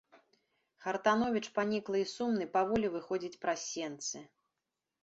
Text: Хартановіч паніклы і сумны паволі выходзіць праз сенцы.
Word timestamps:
Хартановіч 0.85 1.43
паніклы 1.59 1.97
і 2.05 2.09
сумны 2.15 2.45
паволі 2.57 2.87
выходзіць 2.95 3.41
праз 3.47 3.59
сенцы. 3.73 4.29